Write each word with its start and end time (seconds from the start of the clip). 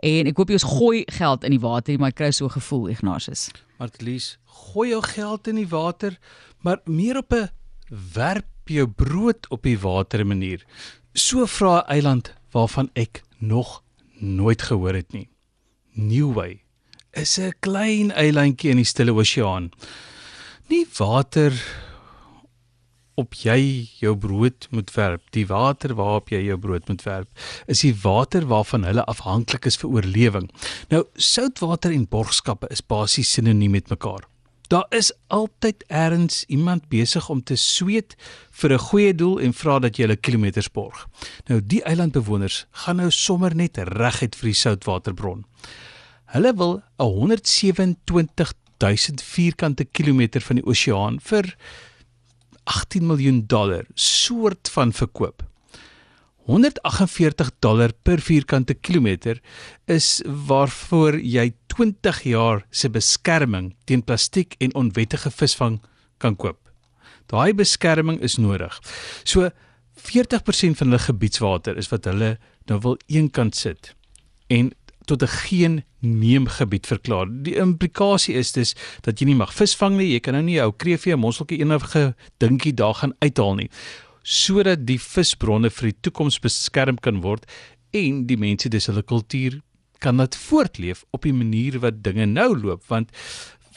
En 0.00 0.26
ek 0.30 0.36
hoop 0.36 0.48
jy 0.48 0.56
ons 0.56 0.70
gooi 0.78 1.02
geld 1.12 1.44
in 1.44 1.52
die 1.52 1.60
water, 1.60 1.98
maar 2.00 2.14
ek 2.14 2.20
kry 2.22 2.30
so 2.32 2.46
'n 2.46 2.56
gevoel 2.56 2.88
Ignatius. 2.88 3.50
Martelies, 3.78 4.38
gooi 4.46 4.90
jou 4.90 5.02
geld 5.02 5.48
in 5.48 5.56
die 5.56 5.68
water, 5.68 6.18
maar 6.60 6.80
meer 6.84 7.18
op 7.18 7.32
'n 7.32 7.50
werp 8.14 8.46
jou 8.64 8.86
brood 8.86 9.46
op 9.50 9.62
die 9.62 9.78
water 9.78 10.26
manier. 10.26 10.64
So 11.12 11.46
vra 11.46 11.82
'n 11.82 11.88
eiland 11.88 12.32
waarvan 12.52 12.90
ek 12.94 13.22
nog 13.38 13.82
nooit 14.20 14.62
gehoor 14.62 14.94
het 14.94 15.12
nie. 15.12 15.28
Neway 15.92 16.62
is 17.12 17.38
'n 17.38 17.52
klein 17.60 18.10
eilandjie 18.12 18.70
in 18.70 18.76
die 18.76 18.84
Stille 18.84 19.12
Oseaan. 19.12 19.70
Nie 20.68 20.86
water 20.98 21.52
op 23.20 23.36
jy 23.38 23.86
jou 24.00 24.16
brood 24.18 24.66
moet 24.74 24.90
werp, 24.96 25.22
die 25.36 25.46
water 25.46 25.94
waarop 25.98 26.32
jy 26.32 26.42
jou 26.48 26.58
brood 26.58 26.88
moet 26.88 27.04
werp, 27.06 27.28
is 27.70 27.84
die 27.84 27.94
water 28.02 28.46
waarvan 28.50 28.84
hulle 28.88 29.04
afhanklik 29.10 29.68
is 29.70 29.78
vir 29.80 29.90
oorlewing. 29.90 30.50
Nou, 30.90 31.04
soutwater 31.14 31.94
en 31.94 32.08
borgskappe 32.10 32.70
is 32.74 32.82
basies 32.82 33.32
sinoniem 33.36 33.78
met 33.78 33.92
mekaar. 33.92 34.26
Daar 34.70 34.86
is 34.94 35.10
altyd 35.26 35.82
eers 35.88 36.44
iemand 36.46 36.88
besig 36.88 37.28
om 37.28 37.42
te 37.42 37.56
sweet 37.56 38.14
vir 38.50 38.72
'n 38.72 38.78
goeie 38.78 39.14
doel 39.14 39.40
en 39.40 39.52
vra 39.52 39.78
dat 39.78 39.96
jy 39.96 40.06
hulle 40.06 40.16
kilometers 40.16 40.70
borg. 40.70 41.08
Nou 41.48 41.60
die 41.60 41.82
eilandbewoners 41.82 42.66
gaan 42.70 42.96
nou 42.96 43.10
sommer 43.10 43.54
net 43.54 43.78
reguit 43.78 44.36
vir 44.36 44.46
die 44.46 44.54
soutwaterbron. 44.54 45.44
Hulle 46.24 46.54
wil 46.54 46.82
127 46.96 48.52
000 48.78 49.18
vierkante 49.22 49.84
kilometer 49.84 50.40
van 50.40 50.56
die 50.56 50.66
oseaan 50.66 51.18
vir 51.20 51.56
18 52.70 53.06
miljoen 53.06 53.44
dollar 53.46 53.86
soort 53.94 54.70
van 54.74 54.92
verkoop. 54.92 55.42
148 56.50 57.50
dollar 57.62 57.92
per 58.02 58.20
vierkante 58.20 58.74
kilometer 58.74 59.38
is 59.86 60.20
waarvoor 60.24 61.20
jy 61.22 61.52
20 61.74 62.22
jaar 62.32 62.64
se 62.70 62.90
beskerming 62.90 63.74
teen 63.86 64.02
plastiek 64.02 64.56
en 64.58 64.74
onwettige 64.74 65.30
visvang 65.30 65.78
kan 66.18 66.36
koop. 66.36 66.58
Daai 67.30 67.54
beskerming 67.54 68.18
is 68.26 68.38
nodig. 68.42 68.74
So 69.22 69.50
40% 70.00 70.80
van 70.80 70.90
hulle 70.90 71.02
gebiedswater 71.04 71.78
is 71.78 71.90
wat 71.92 72.08
hulle 72.10 72.36
nou 72.70 72.80
wil 72.82 72.98
eenkant 73.06 73.54
sit 73.54 73.94
en 74.50 74.72
tot 75.10 75.22
'n 75.22 75.34
geen 75.46 75.80
neemgebied 76.00 76.86
verklaar. 76.86 77.26
Die 77.28 77.56
implikasie 77.56 78.34
is 78.34 78.52
dus 78.52 78.74
dat 79.02 79.18
jy 79.20 79.26
nie 79.26 79.40
mag 79.40 79.52
visvang 79.54 79.96
nie, 79.96 80.12
jy 80.12 80.20
kan 80.20 80.34
nou 80.34 80.42
nie 80.42 80.56
jou 80.56 80.72
kreefie, 80.72 81.16
mosseltjie 81.16 81.60
enige 81.60 82.14
dingetjie 82.38 82.74
daar 82.74 82.94
gaan 82.94 83.14
uithaal 83.20 83.54
nie 83.54 83.70
sodat 84.22 84.84
die 84.86 84.98
visbronne 85.00 85.70
vir 85.72 85.90
die 85.90 85.98
toekoms 86.06 86.38
beskerm 86.44 86.98
kan 87.00 87.22
word 87.24 87.46
en 87.96 88.26
die 88.28 88.38
mense 88.38 88.68
dis 88.68 88.86
hulle 88.90 89.02
kultuur 89.02 89.60
kan 90.00 90.20
dit 90.20 90.36
voortleef 90.36 91.04
op 91.16 91.24
die 91.26 91.34
manier 91.36 91.80
wat 91.80 92.02
dinge 92.04 92.26
nou 92.26 92.52
loop 92.56 92.84
want 92.88 93.10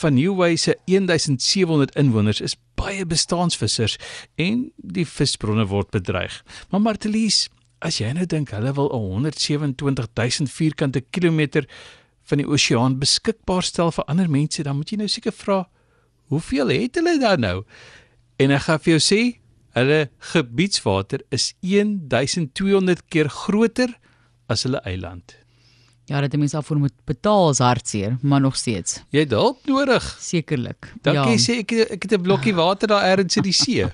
van 0.00 0.14
Newway 0.14 0.56
se 0.56 0.76
1700 0.86 1.94
inwoners 1.98 2.40
is 2.40 2.56
baie 2.78 3.04
bestaansvissers 3.04 3.98
en 4.40 4.68
die 4.76 5.04
visbronne 5.04 5.66
word 5.68 5.90
bedreig. 5.90 6.36
Maar 6.70 6.80
Martelies, 6.80 7.48
as 7.80 8.00
jy 8.00 8.12
nou 8.12 8.26
dink 8.28 8.52
hulle 8.54 8.72
wil 8.76 8.90
127000 8.92 10.50
vierkante 10.52 11.02
kilometer 11.10 11.66
van 12.30 12.42
die 12.42 12.48
oseaan 12.48 12.98
beskikbaar 13.00 13.66
stel 13.66 13.92
vir 13.94 14.06
ander 14.12 14.30
mense, 14.30 14.62
dan 14.62 14.78
moet 14.78 14.92
jy 14.92 15.00
nou 15.00 15.08
seker 15.10 15.34
vra, 15.34 15.64
hoeveel 16.30 16.70
het 16.76 17.00
hulle 17.00 17.16
dan 17.18 17.42
nou? 17.42 17.56
En 18.40 18.54
ek 18.54 18.66
gaan 18.68 18.82
vir 18.84 18.94
jou 18.94 19.02
sê, 19.04 19.20
hulle 19.76 20.00
gebiedswater 20.32 21.24
is 21.34 21.52
1200 21.62 23.06
keer 23.10 23.30
groter 23.30 23.92
as 24.50 24.66
hulle 24.66 24.82
eiland. 24.86 25.36
Ja, 26.10 26.20
dat 26.20 26.34
mense 26.34 26.56
daarvoor 26.56 26.78
moet 26.82 26.94
betaal 27.06 27.50
is 27.52 27.60
hartseer, 27.62 28.16
maar 28.20 28.40
nog 28.40 28.56
steeds. 28.58 28.98
Jy 29.14 29.22
het 29.28 29.34
hulp 29.36 29.66
nodig. 29.70 30.06
Sekerlik. 30.18 30.88
Dankie 31.06 31.36
ja. 31.36 31.42
sê 31.44 31.58
ek 31.62 31.74
ek 31.86 32.02
het 32.02 32.12
'n 32.18 32.22
blokkie 32.22 32.54
water 32.54 32.88
daar 32.88 33.06
ergens 33.06 33.36
in 33.36 33.46
die 33.46 33.54
see. 33.54 33.86